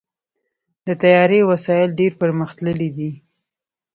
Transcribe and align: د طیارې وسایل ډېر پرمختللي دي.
د 0.85 0.87
طیارې 1.01 1.39
وسایل 1.51 1.89
ډېر 1.99 2.11
پرمختللي 2.21 2.89
دي. 2.97 3.11